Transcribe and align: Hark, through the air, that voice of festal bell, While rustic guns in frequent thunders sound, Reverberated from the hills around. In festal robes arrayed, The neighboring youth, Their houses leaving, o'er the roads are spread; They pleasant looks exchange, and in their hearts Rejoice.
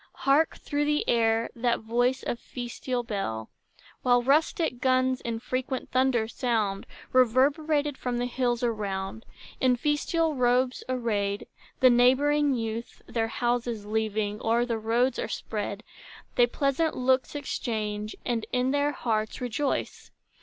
Hark, 0.25 0.57
through 0.57 0.85
the 0.85 1.07
air, 1.07 1.51
that 1.55 1.81
voice 1.81 2.23
of 2.23 2.39
festal 2.39 3.03
bell, 3.03 3.51
While 4.01 4.23
rustic 4.23 4.79
guns 4.81 5.21
in 5.21 5.37
frequent 5.37 5.91
thunders 5.91 6.33
sound, 6.33 6.87
Reverberated 7.13 7.99
from 7.99 8.17
the 8.17 8.25
hills 8.25 8.63
around. 8.63 9.27
In 9.59 9.75
festal 9.75 10.33
robes 10.33 10.83
arrayed, 10.89 11.45
The 11.81 11.91
neighboring 11.91 12.55
youth, 12.55 13.03
Their 13.05 13.27
houses 13.27 13.85
leaving, 13.85 14.41
o'er 14.41 14.65
the 14.65 14.79
roads 14.79 15.19
are 15.19 15.27
spread; 15.27 15.83
They 16.33 16.47
pleasant 16.47 16.97
looks 16.97 17.35
exchange, 17.35 18.15
and 18.25 18.47
in 18.51 18.71
their 18.71 18.93
hearts 18.93 19.39
Rejoice. 19.39 20.09